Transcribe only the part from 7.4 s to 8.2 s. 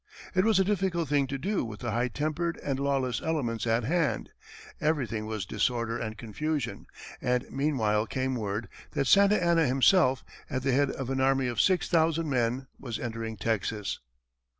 meanwhile